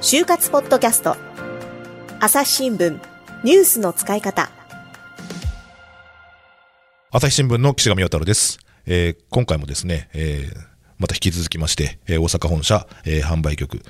[0.00, 1.16] 就活ポッドキャスト
[2.20, 2.98] 朝日新聞
[3.44, 4.50] ニュースの使い方
[7.10, 8.58] 朝日新聞の岸上太郎です。
[8.86, 10.69] えー今回もですね、えー
[11.00, 13.82] また引き続きまして、えー大阪本社、えー販売局、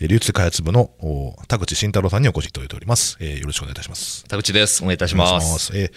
[0.00, 3.16] えー流通開発部のお田口慎太郎さんにお越しいただいております。
[3.20, 4.24] えーよろしくお願いいたします。
[4.24, 4.82] 田口です。
[4.82, 5.72] お願いいたします。
[5.74, 5.90] えー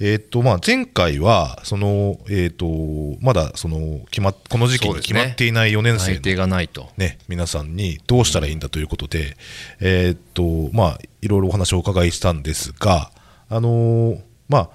[0.00, 6.90] えーっと、まあ、前回は、その、えーっと、まだ、その、決まっ、この時期に決まっていない4年生の内定がないと。
[6.98, 9.36] ね、皆さんにどうしたらいいんだということで、
[9.80, 13.10] えーっと、まあ、いろいろお話をお伺いしたんですが、
[13.48, 14.70] あのーまあ、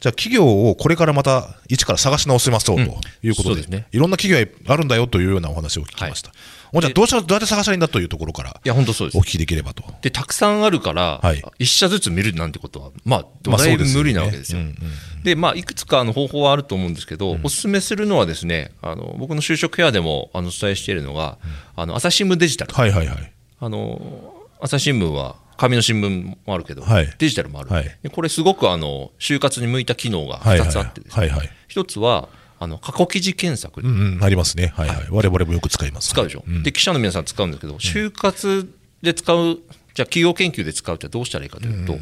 [0.00, 2.82] じゃあ企業をこれからまた一から探し直せましょうと
[3.22, 6.32] いうことで,、そうですねいろんな企業があるんだよというようなお話を聞きました。
[6.72, 9.28] もうじゃあどうしどうやって探したらいいんだというところからいや、本当そうですお聞。
[9.28, 9.82] きできればと。
[10.02, 14.58] で、たくさんあるから、はい一社ずつ見るなんてことは、まあ、まあだいぶ無理なわけですよ。
[14.58, 14.76] うんうん
[15.24, 21.38] で、まあ、いくつかの方法はあると思うんですけど、お勧めするのはですね、あの、僕の就職フェアでもあのお伝えしているのが、
[21.74, 22.72] あの、朝日新聞デジタル。
[22.72, 23.32] はいはいはい。
[23.60, 27.14] あの、朝日新聞は、紙の新聞もあるけど、はい。
[27.18, 27.98] デジタルもある、はい。
[28.02, 30.68] でこれすごくあの就活に向いた機能が2はいはい。
[30.70, 31.50] つあってですね、はいはい。
[31.66, 32.28] 一つは
[32.60, 33.80] あの過去記事検索。
[33.80, 34.68] うんうん、ありますね。
[34.68, 35.06] はいはい。
[35.10, 36.10] 我々もよく使います。
[36.10, 36.62] 使うでしょ、ん。
[36.62, 39.58] で記者の皆さん使うんですけど、就活で使う、
[39.94, 41.98] じゃあ企業研究で使うってどうしたらいいかというと、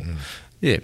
[0.60, 0.82] で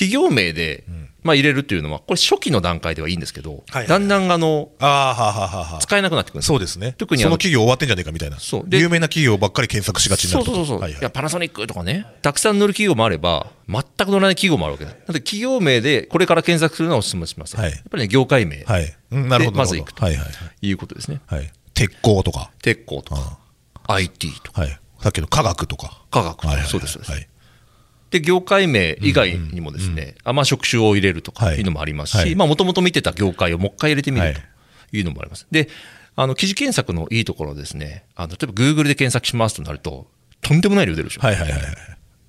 [0.00, 0.84] 企業名で、
[1.22, 5.78] まあ、入れるっていうのは、これ、初期の段階ではいいんですけど、だんだんあのああ、はあはあはあはあ。
[5.80, 6.94] 使えなくなってくるそうですね。
[6.96, 8.38] 特にその企業終わってんじゃねえかみたいな。
[8.38, 14.94] そうで有名な企業ばっかり検索しがちになるとそうそうそうそう、はいやパナソニックとかね、たくさん乗る企業もあれば、全く乗らない企業もあるわけです。
[14.94, 17.56] なので、企業名でこれから検索するのはお勧めします。
[17.56, 18.94] はいやっぱりね、業界名、はい。
[19.10, 19.56] うん、なるほど。
[19.56, 20.30] でまず行くとはいはいは
[20.62, 20.68] い。
[20.68, 21.20] いうことですね。
[21.26, 21.52] はい。
[21.74, 23.38] 鉄鋼とか、鉄鋼とか、
[23.88, 24.80] IT とか、はい。
[25.00, 26.02] さっきの科学とか。
[26.10, 27.28] 科学とか、そうです、そうです。
[28.10, 28.20] はい。
[28.20, 34.40] で、業界名以外にもですね、あまあ、職種を入れるとかはいいうのもありますはいし、まあ、もともと見てた業界をもう一回入れてみるはいと
[34.96, 35.46] いうのもあります。
[35.50, 35.68] で、
[36.16, 40.08] あの、記事検索のいいところはですね、あの、例えば Google で検索しますとなると、
[40.42, 41.20] とんでもない量出るでしょ。
[41.20, 41.72] はいはいはいはい。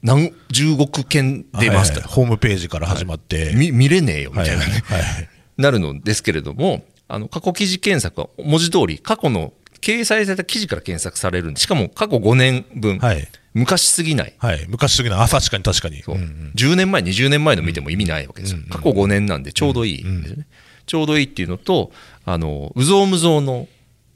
[0.03, 3.53] 何十億件出ますとはいはいホームページから始まって。
[3.55, 5.29] 見見れねえよみはいたいなね、はいはい。
[5.57, 13.27] なるのですけれども、あの過去記事検索は文字通り、過去の掲載された記事から検索されるんで、しかも過去5年分、はい。
[13.53, 14.65] 昔すぎない、はい。
[14.67, 16.01] 昔すぎの、あ、確かに確かに。
[16.03, 20.47] そううんうん10年前、20年前の見ても意味ないわけですよ、過去5年なんでちょうどいいんですよね。
[20.85, 21.91] ちょうどいいっていうのと、
[22.25, 23.67] あのうぞうむぞうの、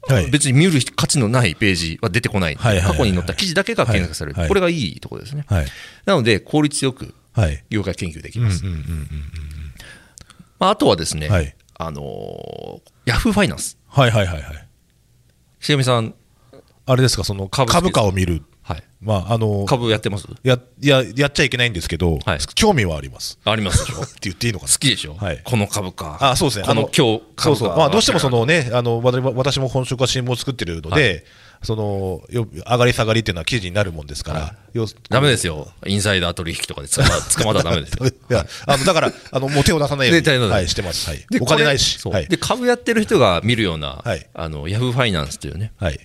[0.08, 5.44] はい別に見る価値のないページは出てこないはいはいはいはい過去に載った記事だけが検索される、はいこれがいいところですね。
[5.48, 5.66] はい。
[6.04, 7.64] なので、効率よくはい。
[7.70, 8.64] 業界研究できます。
[8.64, 9.06] うんうんうん
[10.58, 13.78] まあ、あとはですね、はいあのヤフーファイナンス。
[13.88, 14.68] はいはいはいはい。
[15.60, 16.14] しげみさん、
[16.86, 18.42] あれですか、その株株価を見る。
[18.66, 18.82] はい。
[19.00, 20.26] まあ、あの、株やってます？
[20.42, 23.38] や、や、やっちゃいけないんですけどはい、興味はあります。
[23.44, 24.02] ありますでしょ？
[24.02, 24.72] って言っていいのかな？
[24.72, 26.18] 好きでしょ、はいこの株価。
[26.20, 26.64] あそうですね。
[26.66, 27.76] このあの今日そうそう。
[27.76, 31.24] まあ、どうしてもその、のね、あの、私も本職は新聞を作ってるので、
[31.62, 35.68] その、よ上がり下がりっていうのは記事になるもんですから、要ダメですよ。
[35.86, 38.06] インサイダー取引とかで捕ま 捕まったらダメですよ。
[38.08, 41.08] いや、あの、だから、あの、もう手を出さないように、 はい、してます。
[41.08, 41.24] はい。
[41.30, 41.98] でお金ないし。
[42.08, 42.26] はい。
[42.26, 45.98] で、株やってる人が見るような、はいあの、ヤフーファイナンスというね、はい。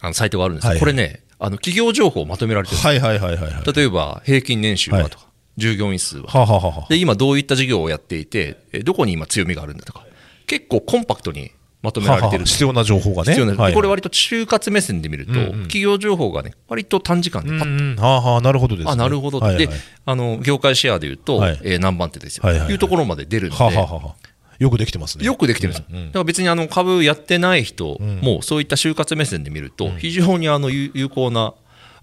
[0.00, 3.72] あの、サイトがあるんですよ、はいこれね、あの、企業情報をまとめられてるはいはいはいはいはい。
[3.72, 5.26] 例えば、平均年収はとか、
[5.56, 6.26] 従業員数は。
[6.28, 10.06] はあはあはで、今どういった事業をやっていて、えどこに今強みがあるんだとか、
[10.46, 11.52] 結構コンパクトに
[11.82, 13.32] まとめられてる必要な情報がね。
[13.32, 18.92] 必要なはいこれ割と就活目線で見ると、企業情報がね、割と短時間でパッうんうん、はあはあ、なるほどですね。
[18.92, 19.38] あ、なるほど。
[19.38, 19.66] はいはい。
[19.66, 19.72] で、
[20.04, 21.60] あの、業界シェアでいうと、はい。
[21.62, 22.42] えー何番手ですよ。
[22.44, 22.72] はいはいはい。
[22.72, 24.14] いうところまで出るので、はあはあはあ
[24.58, 25.24] よくできてますね。
[25.24, 25.98] よくできてるんですよ。
[26.06, 31.54] だから別にあの株やってない人も、そういった就活目線で見ると、非常にあの有有効な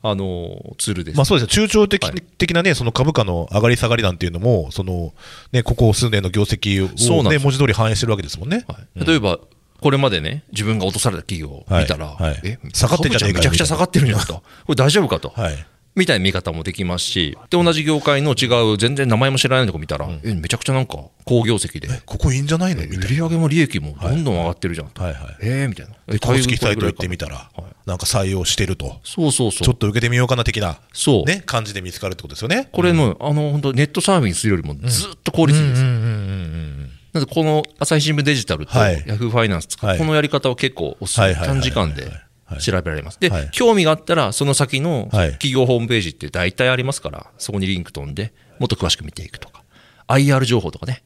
[0.02, 1.18] あのツールです。
[1.18, 5.14] まあそうですね、中長的,、的なね、その株価の上がり下がりなんていうのも、その
[5.54, 8.66] ね、ここ数年の業績を、ね、文字通り反映してるわけですもんね。
[8.68, 9.40] はい例えば、
[9.80, 14.36] これまでね、自分が落とされた企業を見たら、はいはいえ、下がってんじゃねえかめちゃくちゃ下がってるんじゃんと。
[14.36, 15.30] これ大丈夫かと。
[15.30, 15.66] はい。
[15.96, 22.82] みたいな見方もできますし、で、同じ業界の違う、全然名前も知らないとこ見たら、え、めちゃくちゃなんか、好業績で、ここいいんじゃないの？
[22.82, 24.88] みたい売り上げも利益もどんどん上がってるじゃん。
[24.94, 25.38] はいはい。
[25.42, 25.94] えー、みたいな。
[26.08, 27.50] で、公式サイト行ってみたたら、
[27.86, 29.66] なんか採用してると、そうそうそう。
[29.66, 31.30] ちょっと受けてみようかな的な、そう。
[31.30, 32.70] ね、感じで見つかるってことですよね。
[32.72, 35.82] これの、あの、本当ネットサーフィンするよりもずっと効率いいです。
[35.82, 41.28] うんうんうんうんなので、この朝日新聞デジタルとはいヤフーファイナンス使う、はいこのやり方は結構おすすめ。
[41.28, 42.12] はいはいはいはい短時間で
[42.60, 43.20] 調べられます。
[43.20, 45.32] ではい、興味があったら、その先のはい。
[45.32, 49.64] 企業ホームページって大体ありますから、そこにリンク飛んで、もっと詳しく見ていくとか。
[50.08, 51.04] IR 情報とかね。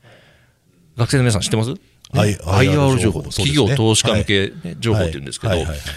[0.98, 1.74] 学生の皆さん知ってます
[2.14, 3.30] ？I- IR 情報、ね。
[3.30, 5.54] 企業投資家向け、ね情報って言うんですけど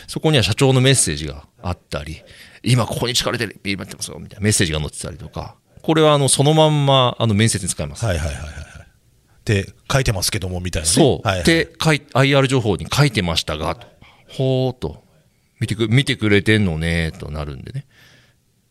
[0.06, 2.22] そこには社長のメッセージがあったり、
[2.62, 8.04] 今ここに力入れて今やってますよ、みたいなメッセージが載ってたりとか、これはあのそのまんまあの面接に使えます。
[8.04, 8.44] はいはいはいはい。
[8.44, 8.60] はい。
[9.44, 10.92] で、書いてますけども、みたいなね。
[10.92, 11.26] そう。
[11.26, 12.02] はいはい。
[12.30, 13.86] IR 情報に書いてましたが、と
[14.28, 15.02] ほーっと
[15.60, 17.86] 見てく、見てくれてんのね、となるんでね。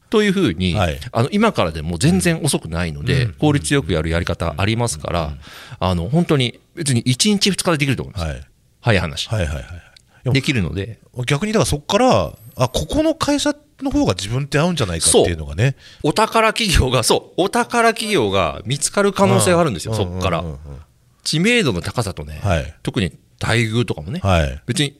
[0.09, 5.33] というふうに、はいあの、今からでも全然遅くないので、効率よくやるやり方ありますから、
[5.79, 8.25] あの、本当に別に1日2日でできると思います。
[8.25, 8.41] はい。
[8.81, 9.29] 早い話。
[9.29, 10.33] はいはいはい。
[10.33, 15.75] できるので、逆にだからそこから、あ、ここの会社の方が自分って合うんじゃないかっていうのがね。
[16.03, 20.59] お宝企業が、そう、お宝企業が見つかる可能性があるんですよ、うんそこからうんうんうん。
[21.23, 23.11] 知名度の高さとね、はい特に
[23.41, 24.61] 待遇とかもね、はい。
[24.65, 24.99] 別に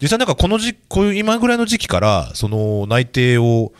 [0.00, 3.72] 実際なんかこの時こういう今ぐらいの時期から、その内定を、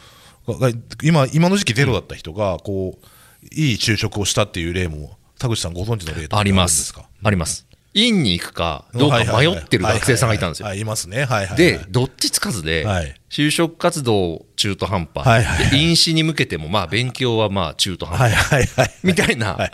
[0.49, 0.71] が
[1.03, 3.07] 今、今の時期ゼロだった人が、こう、
[3.53, 7.07] いい就職をしたっていう例も、田口さんご存知の例とかありますか？
[7.23, 7.67] あります。
[7.93, 10.75] 院に行くかどうか迷ってる学生さんがいたんですよは。
[10.75, 11.25] い、いますね。
[11.25, 11.57] はいはいはい。
[11.57, 18.95] で、どっちつかずではい、就職活動中途半端、はいはいはいで飲酒に向けても、まあ、勉強はまあ中途半はい端、はいはい。
[19.03, 19.73] みたいなはい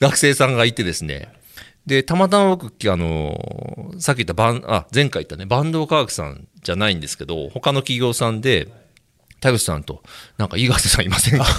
[0.00, 1.28] 学生さんがいてですね、
[1.86, 8.68] で、たまたま僕、あのーさっき言ったバン、あ、前回言ったね、バンド科学さんじゃないんですけど、他の企業さんで、
[9.40, 10.02] 田口さんと、
[10.38, 11.50] なんかいい学生さんいませんかと。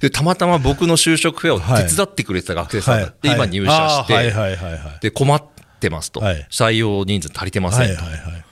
[0.00, 4.98] で、たまたま僕の就職フェアを手伝ってくれてた学生さんが、で、今入社して、はいはいはいはい。
[5.00, 5.42] で、困っ
[5.80, 6.20] てますと。
[6.20, 8.02] はい採用人数足りてませんと。
[8.02, 8.44] はいはいはい。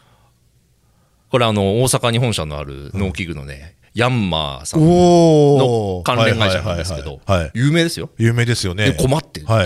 [1.30, 7.20] これあの、大阪に本社のある農機具のね、ヤンマーさんの関連会社なんですけど
[7.54, 8.10] 有名ですよ。
[8.18, 8.92] 有名ですよね。
[8.92, 9.64] で、困っていは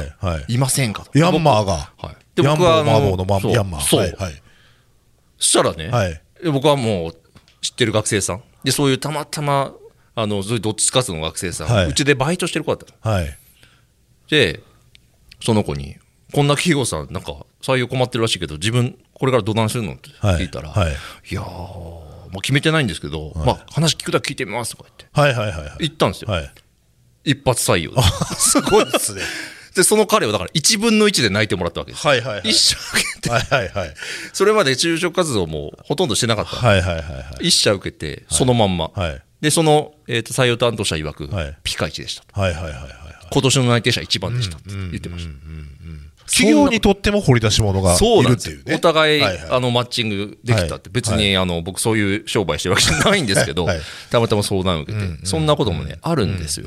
[0.49, 0.55] い。
[0.55, 1.19] いませんかと。
[1.19, 1.93] ヤンマーが。
[1.99, 2.17] はい。
[2.35, 3.81] で、ヤンマー僕はあの、ヤンマー。
[3.83, 4.17] そう。
[5.39, 7.17] そしたらね、はいで僕はもう
[7.63, 8.43] 知ってる学生さん。
[8.65, 9.73] で、そういうたまたま、
[10.15, 13.17] あの、そういうどっちつかずの学生さん、はいうちでバイトしてる子だったの。
[13.17, 13.39] はい。
[14.29, 14.61] で、
[15.41, 15.97] その子に、
[16.33, 20.43] こんな企業さん、なんか採用困ってるらしいけど、自分、これからどないするのってはい。
[20.43, 20.93] 聞いたら、はい。
[21.31, 25.77] いやー、まあ、決めてないんですけど、まあ、話聞くだけ聞いてみますとか言って、はいはいはいはい。
[25.81, 26.31] 言ったんですよ。
[26.31, 26.53] はい。
[27.25, 28.03] 一発採用で。
[28.37, 29.23] すごいですね。
[29.75, 32.07] で、その彼はだから1分の1で泣いてもらったわけです。
[32.07, 32.51] はいはいはい。
[32.51, 33.95] 一社受けて、はいはいはい。
[34.33, 36.57] それまで就職活動もほとんどしてなかった。
[36.57, 37.49] はいはいはいはい。
[37.49, 38.91] 一社受けて、そのまんま。
[38.95, 39.23] はい。
[39.41, 42.41] で、その、えーと採用担当者曰く、はいピカイチでしたと。
[42.41, 42.93] はいはいはいはいはい。
[43.33, 45.31] 今年の内定者一番でしたって言ってました。
[46.27, 48.75] 企業にとっても掘り出し物がいるっていうね。
[48.75, 49.49] お互い、はいはい。
[49.51, 50.81] あのマッチングできたって、はい。
[50.91, 53.81] 別に、あの僕、そういう商売してるわけじゃないんですけど、はい。
[54.11, 56.67] たまたま相談を受けて、そんなこともね、あるんですよ。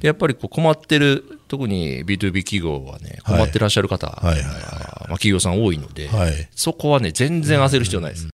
[0.00, 4.50] でやっぱりこう困ってる、特に B2B 企業はね、困ってらっしゃる方、はいはいはい。
[4.50, 6.48] まあ、企業さん多いので、はい。
[6.54, 8.28] そこはね、全然焦る必要ないです。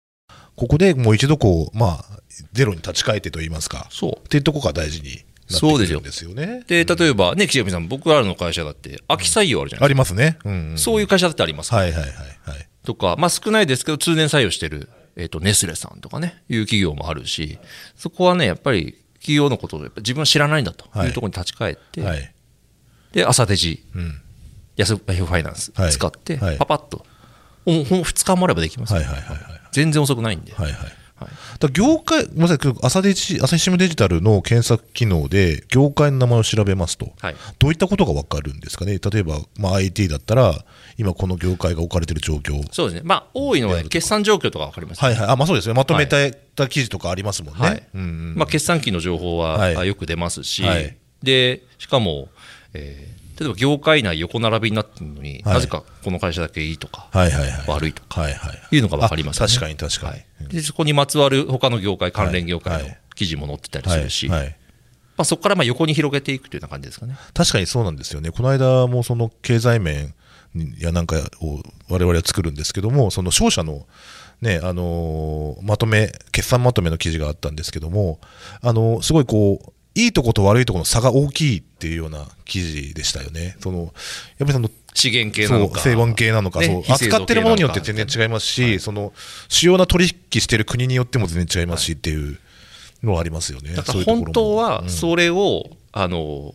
[0.56, 2.20] ここでもう一度こう、まあ、
[2.52, 3.86] ゼロに立ち返ってと言いますか。
[3.90, 4.10] そう。
[4.18, 6.64] っていうとこが大事にそうですよですよね。
[6.66, 10.38] で、例えばね、岸上さん、僕らの会社だって、秋採用あるじゃないありますね。
[10.76, 12.68] そういう会社だってありますはいはいはいはい。
[12.84, 17.58] とか、まあ少ないですけど、通年採用してる、えっ、と、ネスレさんとかね、いう企業もあるし、
[17.96, 22.34] そこはね、やっぱり企業のことをやっぱ自分は知らないんだとはいいうところに立ち返って、はい。
[23.12, 24.20] で、朝デジ、うん。
[24.76, 27.06] 安代表ファイナンスはい使って、はいパパッと、
[27.64, 29.40] もうほん2日もあればできます、はいはいはいはい。
[29.72, 30.52] 全然遅くないんで。
[30.52, 30.92] はいはい。
[31.16, 31.30] はい。
[31.58, 37.36] だ業界、ごめんなさい、朝デジ、朝日新聞デジタルの検索機能で、業界の名前を調べますと、はい。
[37.58, 40.64] どういったことが分かるんですかね、例えば、まあ、IT だったら、
[40.98, 43.02] 今この業界が置かれている状況、そうですね。
[43.04, 47.60] まあ、多いのは、ね、決算状況とか分かります、はいはい、あまあ、そうですね、まとめた記事とかありますもんね。
[47.60, 47.82] はい。
[47.94, 50.96] うんうんまあ、決算期の情報は、よく出ますし、はい。
[51.22, 52.28] でしかも、
[52.74, 57.64] えー例えば業界内横並びになってるのに、はいなぜかこの会社だけいいとか、はいはいはい。
[57.68, 58.76] 悪いとかはいはい。
[58.76, 60.12] いうのが分かりますよねあ確かに確かに。
[60.12, 64.48] はいでそこにまつわる他の業界、関連業界のはい記事も載ってたりはいするし、はい
[65.16, 67.16] まあ、そこからまあ横に広げていくというような感じですかね。
[67.32, 68.30] 確かにそうなんですよね。
[68.30, 70.14] この間もその経済面
[70.78, 73.86] やなんかを我々は作るんですけども、その商社の
[74.40, 78.20] ね、あのーまとめ、決算まとめの記事があったんですけども、
[78.60, 83.56] あのーすごいこう、いいとこと悪いところの差が大きいっていうような記事でしたよね。
[83.60, 83.90] その、やっ
[84.40, 89.12] ぱりその、資源系なのか、成分系なのか、ねそう扱ってるものによって全然違いますし、その
[89.48, 92.38] 主要な取引してる国によっても全然違いますしっていう
[93.02, 93.74] のはありますよね。
[93.74, 96.54] だから本当はそれを、あの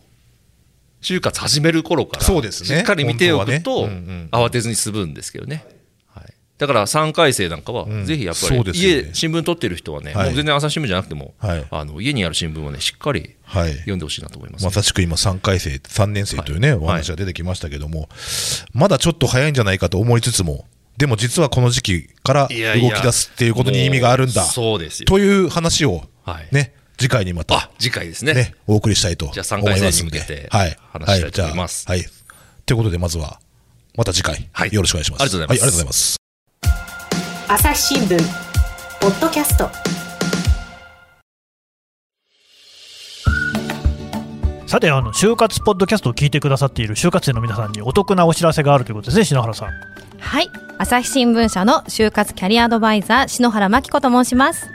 [1.02, 2.78] 就活始める頃からそうですね。
[2.78, 3.94] しっかり見ておくと、はね。
[3.94, 4.44] うんうん。
[4.46, 5.64] 慌てずに済むんですけどね。
[6.60, 13.74] はい、だから3回生なんかは、んぜひやっぱりそうですよね家、新聞取ってる人はね、はいもう全然朝日新聞じゃなくても、はいあの家にある新聞をね、しっかりはい。
[13.78, 18.08] 読んでほしいなと思います、まさしく今3回生、3年生というね、はいお話が出てきましたけども、
[18.72, 25.06] まだちょっと早いんじゃないかと思いつつも、でも実はこの時期から動き出すっていうことに意味があるんだそうですよ。
[25.06, 26.48] という話をはい。
[26.54, 28.34] ね、次回にまたあ、次回ですね。
[28.34, 30.48] ね、お送りしたいと思いじゃあ三回戦ますんでに向けて。
[30.50, 30.76] はい。
[30.92, 32.00] 話したいと思いますはい。
[32.00, 32.64] じゃあはい。
[32.66, 33.40] ということで、まずは、
[33.96, 36.19] また次回、はいよろしくお願いしますはい、ありがとうございます。
[37.52, 38.16] 朝日新聞
[39.00, 39.68] ポッドキャスト。
[44.68, 49.70] さて、あの、就活ポッドキャストを聞いてくださっている就活生の皆さんにお得なお知らせがあるということですね、篠原さん。
[50.20, 50.48] はい。
[50.78, 54.70] 朝日新聞社の就活キャリアアドバイザー篠原真紀子と申します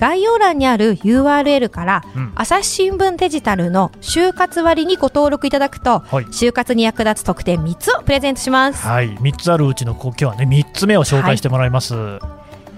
[0.00, 2.32] 概要欄にある URL から、うん。
[2.34, 6.24] 朝日新聞デジタルの就活割にご登録いただくと、はい。
[6.24, 8.86] 就活に役立つ特典3つをプレゼントします。
[8.86, 9.14] はい。
[9.18, 11.94] 3つあるうちの、今日はね、3つ目を紹介してもらいます。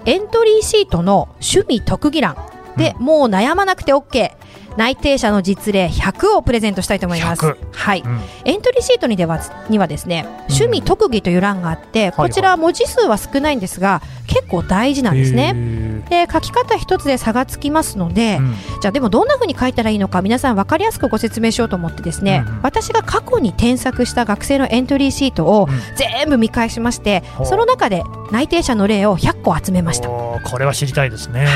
[0.05, 2.35] エントリーシートの趣味特技欄。
[2.75, 4.31] で、もう悩まなくて OK
[4.77, 7.45] 内定者の実例100をプレゼントしたいと思います。
[7.45, 8.19] 100はい、うん。
[8.45, 9.39] エントリーシートにでは
[9.69, 14.01] にはですね趣味特技という欄があって、こちら文字数は少ないんですが
[14.33, 15.53] 結構大事なんですね。
[15.53, 16.03] ね。
[16.09, 18.55] で書き方一つで差がつきますので、うん。
[18.81, 22.61] じゃあでもどんな風に書いたらいいのか皆さん分かりやすくご説明しようと思ってですね、うんうん。
[22.63, 25.79] 私が過去に添削した学生のエントリーシートをうん。
[25.95, 27.47] 全部見返しまして、ほう。
[27.47, 30.09] その中で内定者の例を100個集めました。
[30.09, 31.47] これは知りたいですね、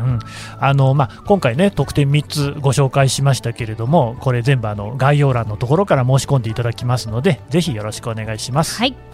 [0.00, 0.18] うん。
[0.58, 9.13] あのまあ、今回ね特典3つご紹介しましたけれどもこれ全部あの概要欄のところから申し込んでいただきますのでぜひよろしくお願いします、はい